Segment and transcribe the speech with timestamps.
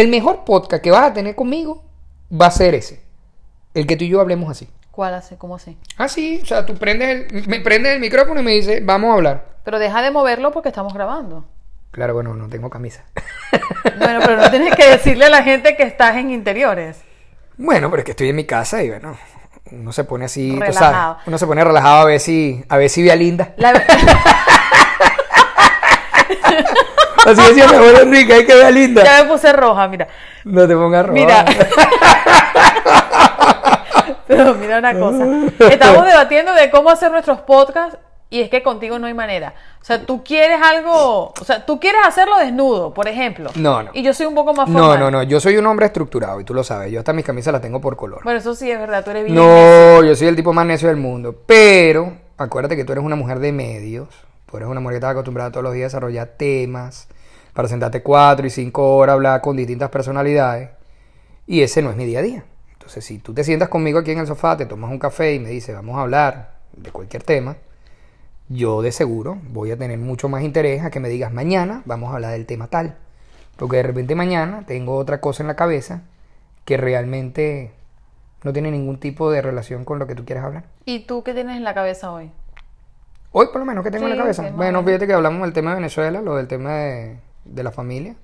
[0.00, 1.84] El mejor podcast que vas a tener conmigo
[2.32, 3.02] va a ser ese.
[3.74, 4.66] El que tú y yo hablemos así.
[4.90, 5.36] ¿Cuál hace?
[5.36, 5.76] ¿Cómo así?
[5.98, 9.14] Así, o sea, tú prendes el, me prendes el micrófono y me dices, vamos a
[9.14, 9.46] hablar.
[9.62, 11.44] Pero deja de moverlo porque estamos grabando.
[11.90, 13.04] Claro, bueno, no tengo camisa.
[13.98, 17.02] Bueno, pero no tienes que decirle a la gente que estás en interiores.
[17.58, 19.18] Bueno, pero es que estoy en mi casa y bueno,
[19.72, 22.88] uno se pone así, tú sabes, uno se pone relajado a ver si, a ver
[22.88, 23.52] si ve a Linda.
[23.58, 23.72] La-
[27.30, 29.02] Así decía mi abuelo Enrique, hay que ver Linda.
[29.04, 30.08] ya me puse roja, mira.
[30.44, 31.12] No te pongas roja.
[31.12, 31.44] Mira.
[34.26, 35.26] Pero mira una cosa.
[35.70, 37.98] Estamos debatiendo de cómo hacer nuestros podcasts
[38.32, 39.54] y es que contigo no hay manera.
[39.82, 43.50] O sea, tú quieres algo, o sea, tú quieres hacerlo desnudo, por ejemplo.
[43.56, 43.90] No, no.
[43.92, 45.00] Y yo soy un poco más No, formal.
[45.00, 47.52] no, no, yo soy un hombre estructurado y tú lo sabes, yo hasta mis camisas
[47.52, 48.20] las tengo por color.
[48.22, 49.34] Bueno, eso sí es verdad, tú eres bien.
[49.34, 51.34] No, yo soy el tipo más necio del mundo.
[51.46, 54.06] Pero, acuérdate que tú eres una mujer de medios.
[54.48, 57.08] Tú eres una mujer que está acostumbrada todos los días a desarrollar temas,
[57.52, 60.70] para sentarte cuatro y cinco horas a hablar con distintas personalidades.
[61.46, 62.44] Y ese no es mi día a día.
[62.72, 65.38] Entonces, si tú te sientas conmigo aquí en el sofá, te tomas un café y
[65.38, 67.56] me dices, vamos a hablar de cualquier tema,
[68.48, 72.10] yo de seguro voy a tener mucho más interés a que me digas, mañana vamos
[72.10, 72.96] a hablar del tema tal.
[73.56, 76.02] Porque de repente mañana tengo otra cosa en la cabeza
[76.64, 77.72] que realmente
[78.42, 80.64] no tiene ningún tipo de relación con lo que tú quieres hablar.
[80.84, 82.30] ¿Y tú qué tienes en la cabeza hoy?
[83.32, 84.50] Hoy por lo menos que tengo en la cabeza.
[84.50, 87.18] bueno, fíjate que hablamos del tema de Venezuela, lo del tema de,
[87.50, 88.14] de la familia.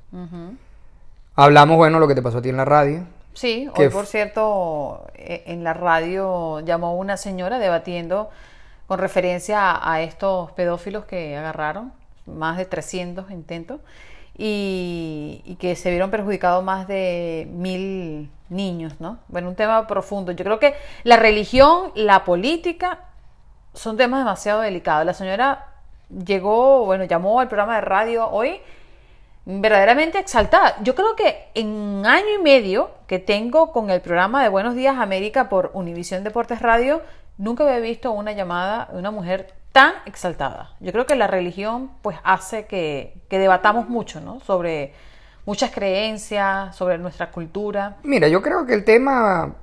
[1.35, 3.05] Hablamos, bueno, lo que te pasó a ti en la radio.
[3.35, 8.31] Sí, Que hoy por cierto, e- en la radio llamó una señora debatiendo
[8.87, 11.93] con referencia a, a estos pedófilos que agarraron,
[12.25, 13.81] más de 300 intentos,
[14.39, 19.19] y, y que se vieron perjudicados más de mil niños, ¿no?
[19.29, 20.33] Bueno, un tema profundo.
[20.33, 23.01] Yo creo que la religión, la política,
[23.75, 25.05] son temas demasiado delicados.
[25.05, 25.67] La señora
[26.25, 28.61] llegó, bueno, llamó al programa de radio hoy
[29.47, 30.77] verdaderamente exaltada.
[30.83, 34.75] Yo creo que en un año y medio que tengo con el programa de Buenos
[34.75, 37.01] Días América por Univisión Deportes Radio,
[37.39, 40.75] nunca había visto una llamada de una mujer tan exaltada.
[40.81, 44.41] Yo creo que la religión pues hace que, que debatamos mucho, ¿no?
[44.41, 44.95] Sobre
[45.45, 47.99] muchas creencias, sobre nuestra cultura.
[48.03, 49.55] Mira, yo creo que el tema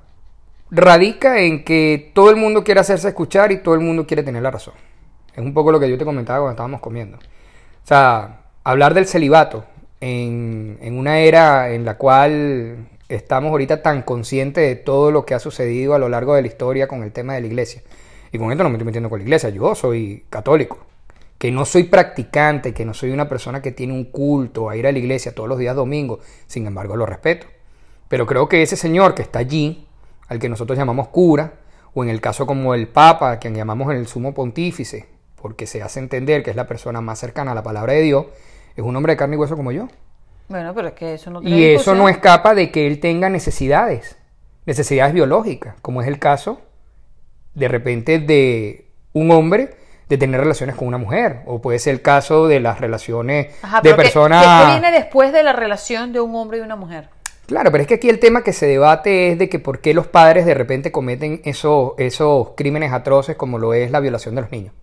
[0.70, 4.42] radica en que todo el mundo quiere hacerse escuchar y todo el mundo quiere tener
[4.42, 4.74] la razón.
[5.34, 7.18] Es un poco lo que yo te comentaba cuando estábamos comiendo.
[7.18, 9.66] O sea, hablar del celibato
[10.04, 15.38] en, una era en la cual estamos ahorita tan conscientes de todo lo que ha
[15.38, 17.82] sucedido a lo largo de la historia con el tema de la iglesia.
[18.30, 20.78] Y con esto no me estoy metiendo con la iglesia, yo soy católico.
[21.38, 24.86] Que no soy practicante, que no soy una persona que tiene un culto a ir
[24.86, 27.46] a la iglesia todos los días domingos, sin embargo lo respeto.
[28.08, 29.86] Pero creo que ese señor que está allí,
[30.28, 31.54] al que nosotros llamamos cura,
[31.94, 35.06] o en el caso como el Papa, a quien llamamos el sumo pontífice,
[35.40, 38.26] porque se hace entender que es la persona más cercana a la palabra de Dios,
[38.76, 39.88] es un hombre de carne y hueso como yo.
[40.48, 43.28] Bueno, pero es que eso no tiene Y eso no escapa de que él tenga
[43.30, 44.16] necesidades,
[44.66, 46.60] necesidades biológicas, como es el caso
[47.54, 49.76] de repente de un hombre
[50.08, 53.76] de tener relaciones con una mujer, o puede ser el caso de las relaciones Ajá,
[53.80, 54.44] de pero ¿qué- personas...
[54.44, 57.08] ¿qué, qué viene después de la relación de un hombre y una mujer?
[57.46, 59.94] Claro, pero es que aquí el tema que se debate es de que por qué
[59.94, 64.40] los padres de repente cometen esos, esos crímenes atroces como lo es la violación de
[64.42, 64.74] los niños.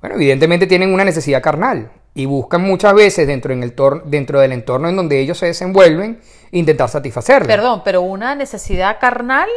[0.00, 4.40] Bueno, evidentemente tienen una necesidad carnal y buscan muchas veces dentro, en el tor- dentro
[4.40, 6.20] del entorno en donde ellos se desenvuelven
[6.52, 7.46] intentar satisfacerla.
[7.46, 9.48] Perdón, pero una necesidad carnal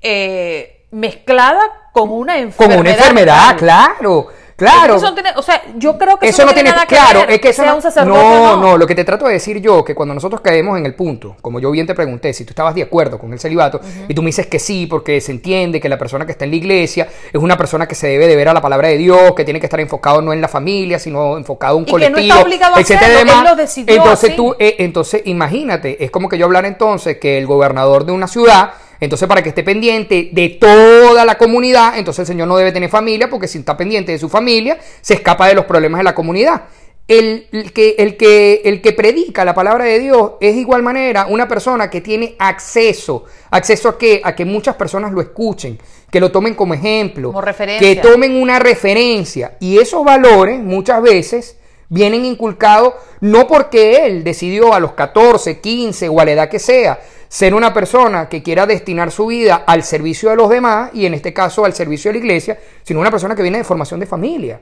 [0.00, 1.60] eh, mezclada
[1.92, 2.80] con una Con enfermedad.
[2.80, 4.28] una enfermedad, claro,
[4.70, 4.96] claro.
[4.96, 7.30] Eso no tiene- o sea, yo creo que Eso no tiene, nada que claro, ver
[7.32, 9.60] es que eso sea no, un sacerdote no, no, lo que te trato de decir
[9.60, 12.50] yo, que cuando nosotros caemos en el punto, como yo bien te pregunté, si tú
[12.50, 15.80] estabas de acuerdo con el celibato, y tú me dices que sí, porque se entiende
[15.80, 18.36] que la persona que está en la iglesia es una persona que se debe de
[18.36, 20.98] ver a la palabra de Dios, que tiene que estar enfocado no en la familia,
[20.98, 23.36] sino enfocado en un Y que no colectivo, está obligado a hacerlo, demás.
[23.38, 24.36] él lo decidió entonces así.
[24.36, 28.26] tú, eh, entonces imagínate, es como que yo hablara entonces que el gobernador de una
[28.28, 28.72] ciudad
[29.02, 32.88] entonces, para que esté pendiente de toda la comunidad, entonces el señor no debe tener
[32.88, 36.14] familia, porque si está pendiente de su familia, se escapa de los problemas de la
[36.14, 36.62] comunidad.
[37.08, 40.84] El, el que, el, que, el que predica la palabra de Dios es de igual
[40.84, 43.24] manera una persona que tiene acceso.
[43.50, 44.20] ¿Acceso a qué?
[44.22, 47.44] A que muchas personas lo escuchen, que lo tomen como ejemplo, Como
[47.80, 49.56] que tomen una referencia.
[49.58, 51.56] Y esos valores muchas veces
[51.88, 56.60] vienen inculcados no porque él decidió a los 14, 15 o a la edad que
[56.60, 57.00] sea
[57.32, 61.14] ser una persona que quiera destinar su vida al servicio de los demás y en
[61.14, 64.06] este caso al servicio de la iglesia, sino una persona que viene de formación de
[64.06, 64.60] familia.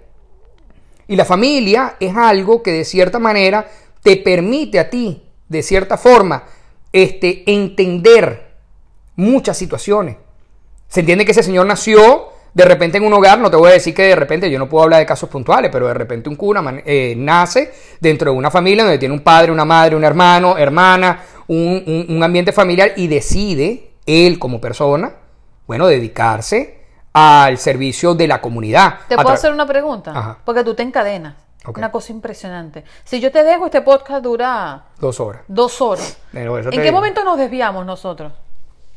[1.08, 3.66] Y la familia es algo que de cierta manera
[4.04, 6.44] te permite a ti, de cierta forma,
[6.92, 8.52] este, entender
[9.16, 10.14] muchas situaciones.
[10.86, 13.74] Se entiende que ese señor nació De repente en un hogar, no te voy a
[13.74, 16.36] decir que de repente, yo no puedo hablar de casos puntuales, pero de repente un
[16.64, 20.58] man- eh, nace dentro de una familia donde tiene un padre, una madre, un hermano,
[20.58, 25.12] hermana, un, un- un ambiente familiar y decide, él como persona,
[25.66, 26.78] bueno, dedicarse
[27.12, 29.00] al servicio de la comunidad.
[29.08, 30.12] ¿Te puedo hacer una pregunta?
[30.16, 30.38] Ajá.
[30.44, 31.34] Porque tú te encadenas.
[31.76, 32.84] Una cosa impresionante.
[33.04, 35.42] Si yo te dejo, este podcast dura Dos horas.
[35.48, 36.16] dos horas.
[36.32, 36.92] ¿En qué digo.
[36.94, 38.32] momento nos desviamos nosotros?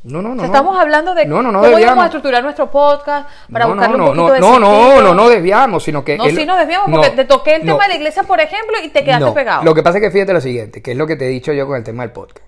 [0.04, 0.42] No, no, O no.
[0.42, 0.54] sea, no.
[0.54, 3.98] estamos hablando de No, no, no cómo íbamos a estructurar nuestro podcast para no, buscarle
[3.98, 5.02] no, un poquito no, de no, no, sentido.
[5.02, 6.18] no, no desviamos, sino que...
[6.18, 7.74] No, el- sí nos desviamos no, porque te toqué el no.
[7.74, 9.64] tema de la iglesia, por ejemplo, y te quedaste No, pegado.
[9.64, 11.54] Lo que pasa es que fíjate lo siguiente, que es lo que te he dicho
[11.54, 12.46] yo con el tema del podcast.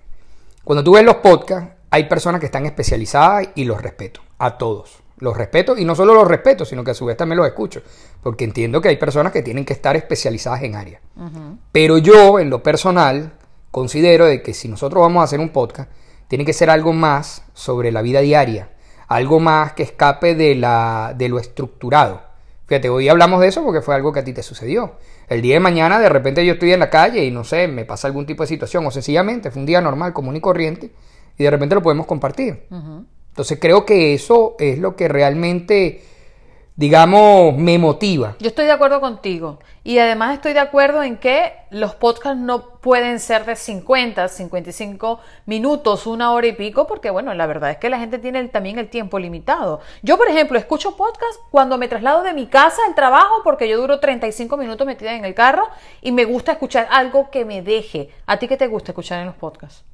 [0.64, 4.98] Cuando tú ves los podcasts, hay personas que están especializadas y los respeto, a todos.
[5.18, 7.80] Los respeto y no solo los respeto, sino que a su vez también los escucho,
[8.22, 11.00] porque entiendo que hay personas que tienen que estar especializadas en áreas.
[11.72, 13.32] Pero yo, en lo personal,
[13.70, 15.90] considero de que si nosotros vamos a hacer un podcast,
[16.28, 18.70] tiene que ser algo más sobre la vida diaria,
[19.08, 22.22] algo más que escape de, la, de lo estructurado.
[22.66, 24.94] Fíjate, hoy hablamos de eso porque fue algo que a ti te sucedió.
[25.28, 27.84] El día de mañana, de repente yo estoy en la calle y no sé, me
[27.84, 30.90] pasa algún tipo de situación, o sencillamente fue un día normal, común y corriente,
[31.38, 32.66] y de repente lo podemos compartir.
[33.28, 36.02] Entonces creo que eso es lo que realmente,
[36.76, 38.36] digamos, me motiva.
[38.38, 39.58] Yo estoy de acuerdo contigo.
[39.82, 45.20] Y además estoy de acuerdo en que los podcasts no pueden ser de 50, 55
[45.46, 48.50] minutos, una hora y pico, porque bueno, la verdad es que la gente tiene el-
[48.50, 49.80] también el tiempo limitado.
[50.02, 53.78] Yo, por ejemplo, escucho podcast cuando me traslado de mi casa al trabajo, porque yo
[53.80, 55.68] duro 35 minutos metida en el carro
[56.02, 58.10] y me gusta escuchar algo que me deje.
[58.26, 59.84] ¿A ti qué te gusta escuchar en los podcasts?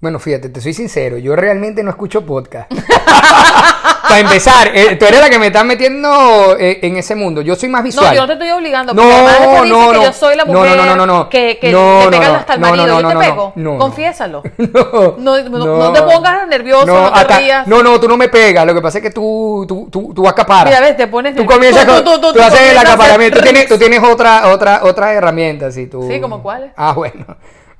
[0.00, 2.70] Bueno, fíjate, te soy sincero, yo realmente no escucho podcast.
[4.02, 7.40] Para empezar, eh, tú eres la que me estás metiendo eh, en ese mundo.
[7.40, 8.06] Yo soy más visual.
[8.08, 8.94] No, yo no te estoy obligando.
[8.94, 10.02] No, dices no, que no.
[10.04, 11.28] yo soy la No, mujer no, no, no, no.
[11.28, 12.38] que, que No, le no, pegan no.
[12.38, 12.86] hasta el No, no, marido.
[12.86, 13.52] no, yo no, te no, pego.
[13.56, 13.78] no, no.
[13.78, 14.42] Confiésalo.
[14.58, 17.66] No, No, no- no te pongas nervioso, no te acá- rías.
[17.66, 18.66] No, no, tú no me pegas.
[18.66, 20.66] Lo que pasa es que tú, tú, tú, tú acaparas.
[20.66, 22.04] Mira, ves, te pones Tú comienzas con.
[22.04, 23.38] tú, Tú, tú, haces el acaparamiento.
[23.38, 25.70] Tú tienes, tú tienes otra, otra, otra herramienta.
[25.72, 26.06] Sí, tú...
[26.10, 26.72] Sí, ¿como cuáles?
[26.76, 27.24] Ah, bueno.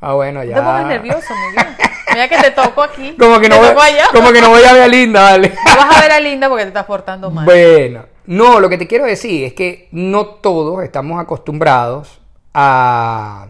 [0.02, 0.56] Ah, bueno, ya.
[0.56, 1.66] Te pongas nervioso, Miguel.
[2.12, 3.12] Mira que te toco aquí.
[3.18, 3.72] Como que, no voy,
[4.12, 5.54] como que no voy a ver a Linda, vale.
[5.64, 7.44] No vas a ver a Linda porque te estás portando mal.
[7.46, 12.20] Bueno, no, lo que te quiero decir es que no todos estamos acostumbrados
[12.52, 13.46] a,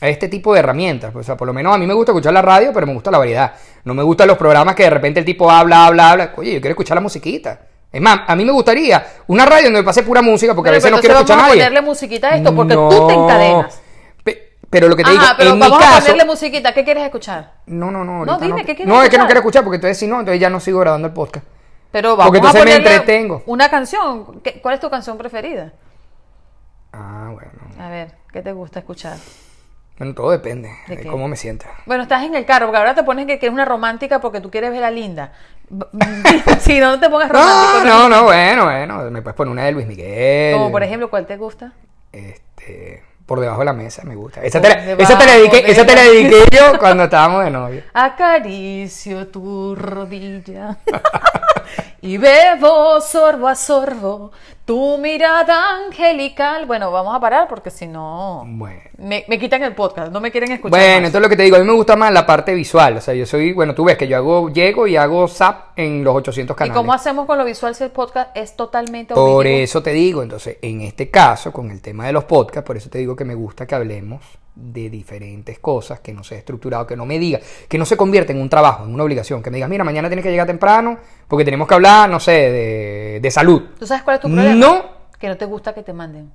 [0.00, 1.14] a este tipo de herramientas.
[1.14, 3.10] O sea, por lo menos a mí me gusta escuchar la radio, pero me gusta
[3.10, 3.52] la variedad.
[3.84, 6.32] No me gustan los programas que de repente el tipo habla, habla, habla.
[6.36, 7.60] Oye, yo quiero escuchar la musiquita.
[7.92, 10.90] Es más, a mí me gustaría una radio donde pase pura música porque a veces
[10.90, 11.54] no quiero escuchar a nadie.
[11.56, 12.88] ponerle musiquita a esto porque No.
[12.88, 13.81] tú te encadenas.
[14.72, 16.72] Pe- pero lo que te digo, Ajá, pero en vamos mi a caso, ponerle musiquita.
[16.72, 17.52] ¿Qué quieres escuchar?
[17.66, 19.26] no, no, no, No, dime, ¿qué quieres No, es que no escuchar?
[19.26, 21.46] quiero escuchar porque entonces si no, entonces ya no sigo grabando el podcast.
[21.92, 23.42] Pero vamos Porque a entonces me ponerle entretengo.
[23.46, 24.40] una canción.
[24.40, 25.72] ¿Qué- ¿Cuál es tu canción preferida?
[26.92, 27.50] Ah, bueno.
[27.78, 29.16] A ver, ¿qué te gusta escuchar?
[29.98, 31.08] Bueno, todo depende ¿De de, qué?
[31.08, 31.66] cómo me sienta.
[31.86, 34.40] Bueno, estás en el carro, porque ahora te pones que, que es una romántica porque
[34.40, 35.32] tú quieres ver a Linda.
[36.60, 37.84] Si no, no te pongas romántico.
[37.84, 39.10] No, no, no, bueno, bueno.
[39.10, 40.54] Me puedes poner una de Luis Miguel.
[40.54, 41.72] Como por ejemplo, ¿cuál te gusta?
[42.10, 44.42] Este, por debajo de la mesa, me gusta.
[44.42, 47.44] Esa te, la, esa te la dediqué, de esa te la- dediqué yo cuando estábamos
[47.44, 47.82] de novio.
[47.94, 50.76] Acaricio tu rodilla
[52.02, 54.32] y bebo sorbo a sorbo
[54.64, 56.66] tu mirada angelical.
[56.66, 58.80] Bueno, vamos a parar porque si no Bueno.
[58.98, 60.70] me, me quitan el podcast, no me quieren escuchar.
[60.70, 61.06] Bueno, más.
[61.06, 62.96] entonces lo que te digo, a mí me gusta más la parte visual.
[62.96, 66.04] O sea, yo soy, bueno, tú ves que yo hago, llego y hago zap en
[66.04, 66.76] los 800 ¿Y canales.
[66.76, 70.58] cómo hacemos con lo visual si el podcast es totalmente Por eso te digo, entonces,
[70.62, 73.34] en este caso, con el tema de los podcasts, por eso te digo que me
[73.34, 74.22] gusta que hablemos
[74.54, 78.32] de diferentes cosas, que no sea estructurado, que no me diga, que no se convierta
[78.32, 80.98] en un trabajo, en una obligación, que me digas, mira, mañana tienes que llegar temprano
[81.26, 83.62] porque tenemos que hablar, no sé, de, de salud.
[83.78, 84.54] ¿Tú sabes cuál es tu problema?
[84.54, 84.84] No.
[85.18, 86.30] Que no te gusta que te manden.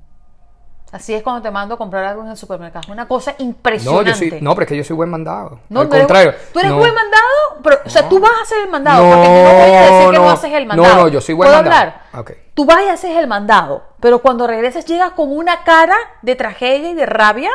[0.89, 2.93] Así es cuando te mando a comprar algo en el supermercado.
[2.93, 4.09] Una cosa No, impresionante.
[4.11, 5.59] yo soy, no, pero es que yo soy buen mandado.
[5.67, 6.33] No, Al no eres- contrario.
[6.53, 6.77] Tú eres no.
[6.77, 8.07] buen mandado, pero, o sea, No.
[8.07, 9.03] tú vas a hacer el mandado.
[9.03, 9.51] No, porque no a
[9.81, 10.29] decir que no no.
[10.31, 10.95] haces el No, mandado.
[10.95, 11.81] no, yo soy buen ¿Puedo mandado.
[11.91, 12.01] hablar?
[12.21, 12.31] Ok.
[12.53, 16.89] Tú vas y haces el mandado, pero cuando regresas llegas con una cara de tragedia
[16.89, 17.51] y de rabia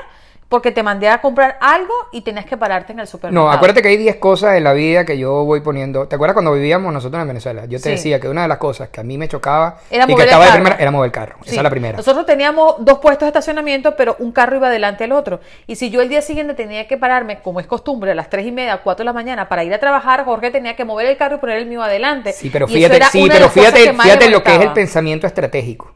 [0.53, 3.47] porque te mandé a comprar algo y tenías que pararte en el supermercado.
[3.47, 6.07] No, acuérdate que hay 10 cosas en la vida que yo voy poniendo.
[6.09, 7.65] ¿Te acuerdas cuando vivíamos nosotros en Venezuela?
[7.65, 7.91] Yo te Sí.
[7.93, 10.45] decía que una de las cosas que a mí me chocaba Era y que estaba
[10.45, 11.37] de primera era mover el carro.
[11.41, 11.53] Sí.
[11.53, 11.97] Esa es la primera.
[11.97, 15.41] Nosotros teníamos dos puestos de estacionamiento, pero un carro iba delante del otro.
[15.67, 18.45] Y si yo el día siguiente tenía que pararme, como es costumbre, a las tres
[18.45, 21.17] y media, cuatro de la mañana para ir a trabajar, Jorge tenía que mover el
[21.17, 22.35] carro y poner el mío adelante.
[22.35, 25.95] Sí, pero fíjate, sí, pero fíjate, fíjate lo que es el pensamiento estratégico.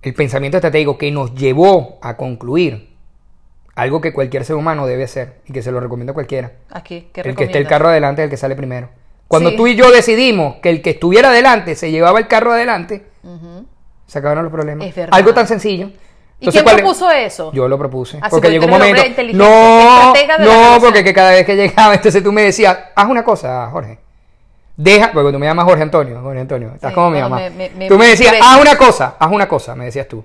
[0.00, 2.97] El pensamiento estratégico que nos llevó a concluir
[3.78, 6.52] algo que cualquier ser humano debe hacer y que se lo recomiendo a cualquiera.
[6.70, 8.88] Aquí, ¿qué El que esté el carro adelante es el que sale primero.
[9.28, 9.56] Cuando Sí.
[9.56, 13.04] tú y yo decidimos que el que estuviera adelante se llevaba el carro adelante,
[14.06, 14.86] se acabaron los problemas.
[14.86, 15.14] Es verdad.
[15.16, 15.90] Algo tan sencillo.
[16.40, 17.52] ¿Y quién propuso eso?
[17.52, 18.18] Yo lo propuse.
[18.20, 19.02] Así porque que llegó un momento.
[19.34, 23.68] No, no, porque que cada vez que llegaba, entonces tú me decías, haz una cosa,
[23.70, 23.98] Jorge.
[24.76, 27.36] Deja, porque tú me llamas Jorge Antonio, Jorge Antonio, estás Sí, como mi mamá.
[27.36, 30.24] me- me- me- tú me decías, haz una cosa, haz una cosa, me decías tú.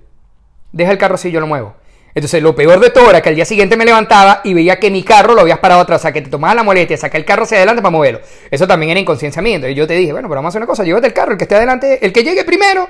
[0.71, 1.73] Deja el carro así, yo lo muevo.
[2.15, 4.91] Entonces, lo peor de todo era que al día siguiente me levantaba y veía que
[4.91, 7.25] mi carro lo habías parado atrás, o sea, que te tomabas la molestia, sacar el
[7.25, 8.21] carro hacia adelante para moverlo.
[8.51, 9.55] Eso también era inconsciencia mía.
[9.55, 11.37] Entonces yo te dije, bueno, pero vamos a hacer una cosa, llévate el carro, el
[11.37, 12.87] que esté adelante, el que llegue primero,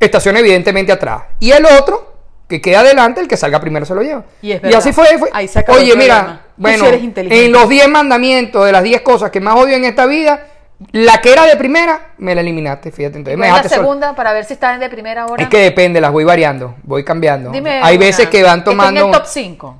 [0.00, 1.22] estaciona evidentemente atrás.
[1.38, 2.14] Y el otro,
[2.48, 4.24] que quede adelante, el que salga primero se lo lleva.
[4.42, 4.78] Y es verdad.
[4.78, 5.18] así fue.
[5.18, 5.30] fue.
[5.32, 9.76] Ahí Oye, mira, bueno, en los 10 mandamientos de las 10 cosas que más odio
[9.76, 10.46] en esta vida,
[10.92, 13.18] la que era de primera, me la eliminaste, fíjate.
[13.18, 13.88] Entonces me ¿Cuál es la dejaste solo.
[13.88, 15.42] segunda para ver si están de primera hora?
[15.42, 17.50] Es que depende, las voy variando, voy cambiando.
[17.50, 19.00] Dime Hay una, veces que van tomando.
[19.00, 19.76] en el top 5.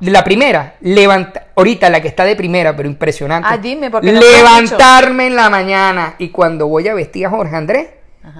[0.00, 3.48] La primera, levanta, ahorita la que está de primera, pero impresionante.
[3.50, 7.56] Ah, dime, porque no Levantarme en la mañana y cuando voy a vestir a Jorge
[7.56, 7.88] Andrés,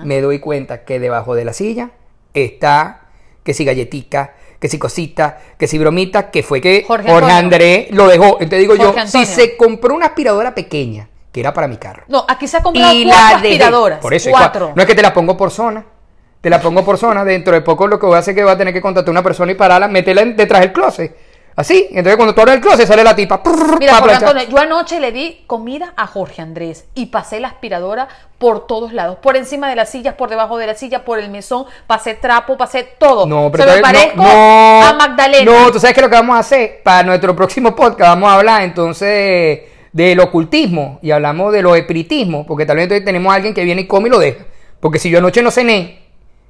[0.03, 1.91] me doy cuenta que debajo de la silla
[2.33, 3.03] está
[3.45, 7.11] que si galletica, que si cosita, que si bromita, que fue que Jorge.
[7.11, 8.39] Andrés lo dejó.
[8.41, 12.25] Entonces digo yo, si se compró una aspiradora pequeña, que era para mi carro, No,
[12.29, 13.99] aquí se ha comprado y cuatro aspiradoras.
[13.99, 14.69] Por eso, cuatro.
[14.69, 15.85] cua- no es que te la pongo por zona.
[16.41, 17.25] Te la pongo por zona.
[17.25, 19.09] Dentro de poco lo que voy a hacer es que voy a tener que contratar
[19.09, 21.17] a una persona y pararla, meterla detrás del closet.
[21.57, 21.87] Así.
[21.91, 23.43] Entonces cuando tú abres el closet sale la tipa.
[23.43, 24.15] prrr, Mira, Jorge.
[24.15, 28.07] Antonio, yo anoche le di comida a Jorge Andrés y pasé la aspiradora
[28.39, 31.31] por todos lados, por encima de las sillas, por debajo de la silla, por el
[31.31, 33.27] mesón, pasé trapo, pasé todo.
[33.27, 35.51] No, pero Se me todavía- parezco no, no, a Magdalena.
[35.51, 38.35] No, tú sabes que lo que vamos a hacer para nuestro próximo podcast vamos a
[38.37, 39.61] hablar entonces
[39.95, 43.63] del ocultismo y hablamos de los espiritismos, porque tal vez entonces tenemos a alguien que
[43.63, 44.45] viene y come y lo deja.
[44.81, 46.03] Porque si yo anoche no cené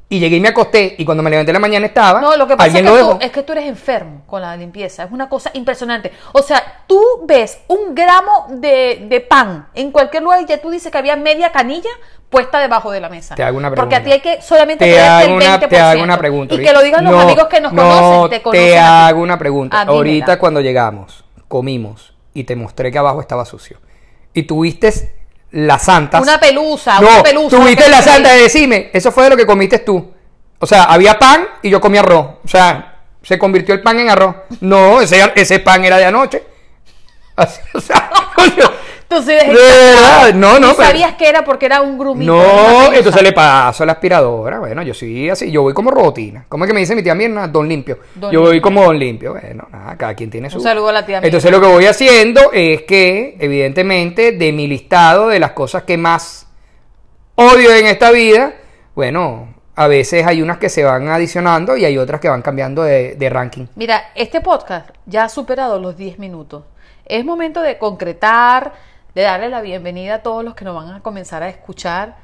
[0.08, 2.46] y llegué y me acosté y cuando me levanté en la mañana estaba, No, lo
[2.46, 5.04] que pasa es que, lo tú, es que tú eres enfermo con la limpieza.
[5.04, 6.10] Es una cosa impresionante.
[6.32, 10.70] O sea, tú ves un gramo de, de pan en cualquier lugar y ya tú
[10.70, 11.90] dices que había media canilla
[12.30, 13.34] puesta debajo de la mesa.
[13.34, 14.40] Te hago una Porque a ti hay pregunta.
[14.40, 15.68] que solamente Te hago, el una, 20%.
[15.68, 16.54] te hago una pregunta.
[16.54, 18.30] Y que lo digan los amigos que nos no, conocen.
[18.30, 18.68] Te conocen.
[18.70, 19.80] Te hago una pregunta.
[19.82, 19.84] Ah.
[19.86, 23.78] Ahorita cuando llegamos, comimos y te mostré que abajo estaba sucio.
[24.34, 25.14] Y tuviste
[25.52, 26.20] las santas.
[26.20, 27.56] Una pelusa, no, una pelusa.
[27.56, 30.12] tuviste una la santa de decirme, eso fue de lo que comiste tú.
[30.58, 32.26] O sea, había pan y yo comí arroz.
[32.44, 34.34] O sea, se convirtió el pan en arroz.
[34.60, 36.42] No, ese, ese pan era de anoche.
[37.36, 38.10] Así, o sea,
[39.21, 42.33] de verdad, no, no, ¿Y pero- sabías que era porque era un grumito?
[42.35, 44.59] no, entonces le paso a la aspiradora.
[44.59, 46.44] Bueno, yo sí, así, yo voy como robotina.
[46.49, 47.49] ¿Cómo es que me dice mi tía Mirna?
[47.49, 47.99] Don Limpio.
[48.14, 49.33] Don yo voy como Don Limpio.
[49.33, 50.59] Bueno, nada, cada quien tiene su.
[50.59, 51.26] Un saludo a la tía Mirna.
[51.28, 55.97] Entonces lo que voy haciendo es que, evidentemente, de mi listado de las cosas que
[55.97, 56.47] más
[57.37, 58.54] odio en esta vida,
[58.94, 62.83] bueno, a veces hay unas que se van adicionando y hay otras que van cambiando
[62.85, 63.66] de, de ranking.
[63.75, 66.62] Mira, este podcast ya ha superado los 10 minutos.
[67.06, 68.73] Es momento de concretar,
[69.14, 72.16] de darle la bienvenida a todos los que nos van a comenzar a escuchar.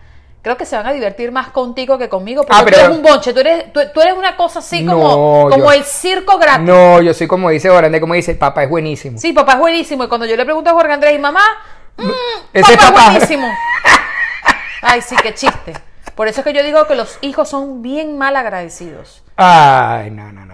[0.42, 2.97] Creo que se van a divertir más contigo que conmigo, porque Ah, pero- tú eres
[2.97, 5.02] un bonche, tú eres, tú, tú eres una cosa así como,
[5.44, 6.66] No, como yo- el circo gratis.
[6.66, 9.18] No, yo soy como dice Orande, como dice, papá es buenísimo.
[9.18, 10.04] Sí, papá es buenísimo.
[10.04, 11.42] Y cuando yo le pregunto a Jorge Andrés y mamá,
[11.99, 12.02] mm,
[12.61, 12.87] papá, papá.
[12.87, 13.49] es buenísimo.
[14.82, 15.75] Ay, sí, qué chiste.
[16.14, 19.23] Por eso es que yo digo que los hijos son bien mal agradecidos.
[19.37, 20.47] Ay, no, no.
[20.47, 20.50] no.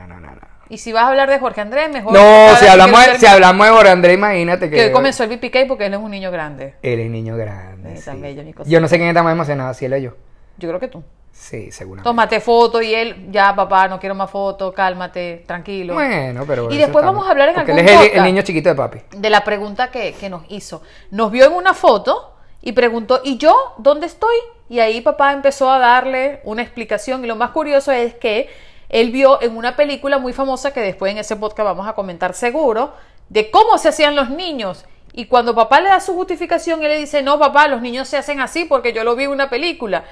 [0.68, 2.12] Y si vas a hablar de Jorge Andrés, mejor.
[2.12, 4.76] No, si hablamos, de, si hablamos de Orandre, imagínate que.
[4.76, 6.75] Que hoy comenzó el BPK porque él es un niño grande.
[6.82, 7.96] Él es niño grande.
[7.96, 8.42] Sí, tan bello.
[8.64, 10.12] Yo no sé quién está más emocionado, si él o yo.
[10.58, 11.04] Yo creo que tú.
[11.32, 12.08] Sí, seguramente.
[12.08, 15.94] Tómate foto y él, ya papá, no quiero más fotos, cálmate, tranquilo.
[15.94, 16.70] Bueno, pero.
[16.70, 19.00] Y después vamos a hablar en algún él es el, niño chiquito de papi.
[19.14, 20.82] de la pregunta que, que nos hizo.
[21.11, 24.37] Nos vio en una foto y preguntó, ¿y yo dónde estoy?
[24.68, 28.49] Y ahí papá empezó a darle una explicación y lo más curioso es que
[28.88, 32.35] él vio en una película muy famosa que después en ese podcast vamos a comentar
[32.35, 32.93] seguro,
[33.28, 34.85] de cómo se hacían los niños.
[35.12, 38.16] Y cuando papá le da su justificación, él le dice, no papá, los niños se
[38.19, 40.05] hacen así porque yo lo vi en una película.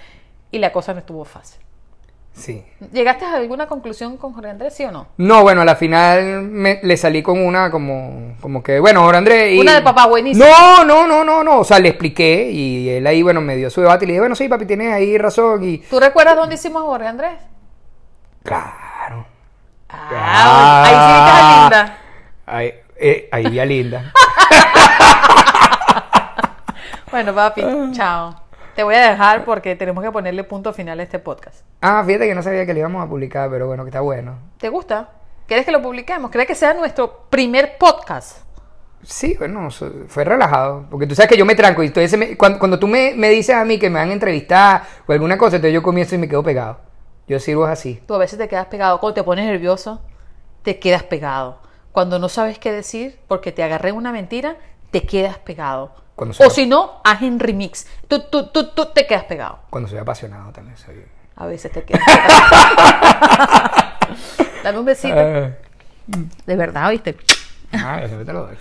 [0.50, 1.60] Y la cosa no estuvo fácil.
[2.32, 2.64] Sí.
[2.92, 5.06] ¿Llegaste a alguna conclusión con Jorge Andrés, sí o no?
[5.18, 9.18] No, bueno, a la final me- le salí con una como, como que, bueno, ahora
[9.18, 9.54] André.
[9.54, 10.44] y- Una de papá buenísima.
[10.44, 11.60] No, no, no, no, no.
[11.60, 14.20] O sea, le expliqué y él ahí, bueno, me dio su debate y le dije,
[14.20, 15.62] bueno, sí, papi, tienes ahí razón.
[15.62, 17.32] Y ¿Tú recuerdas dónde hicimos a Jorge Andrés?
[18.44, 19.26] Claro.
[19.88, 21.98] Ah, ahí sí viste a Linda.
[22.46, 24.12] Ahí, eh, ahí vi a Linda.
[27.10, 28.34] Bueno, papi, chao.
[28.74, 31.64] Te voy a dejar porque tenemos que ponerle punto final a este podcast.
[31.80, 34.36] ah, fíjate que no sabía que le íbamos a publicar, pero bueno, que está bueno.
[34.58, 35.10] ¿Te gusta?
[35.46, 36.30] ¿Quieres que lo publiquemos?
[36.32, 38.38] ¿Crees que sea nuestro primer podcast?
[39.04, 39.68] Sí, bueno,
[40.08, 40.86] fue relajado.
[40.90, 43.28] Porque tú sabes que yo me tranco y entonces me- cuando, cuando tú me, me
[43.28, 46.18] dices a mí que me van a entrevistar o alguna cosa, entonces yo comienzo y
[46.18, 46.80] me quedo pegado.
[47.26, 48.02] Yo sirvo así.
[48.06, 49.00] Tú a veces te quedas pegado.
[49.00, 50.00] Cuando te pones nervioso,
[50.62, 51.58] te quedas pegado.
[51.92, 54.56] Cuando no sabes qué decir porque te agarré una mentira,
[54.90, 55.94] te quedas pegado.
[56.16, 57.86] Cuando soy, O si no, haz en remix.
[58.08, 59.58] Tú, tú, tú, tú te quedas pegado.
[59.70, 61.04] cuando soy apasionado también soy.
[61.36, 63.74] A veces te quedas pegado.
[64.62, 65.14] Dame un besito.
[65.18, 65.50] Ah,
[66.46, 67.16] De verdad, ¿viste?
[67.72, 68.56] ah, yo siempre te lo doy.